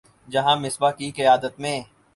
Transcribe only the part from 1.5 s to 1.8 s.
میں